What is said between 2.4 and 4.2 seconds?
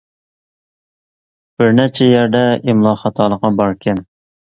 ئىملا خاتالىقى باركەن.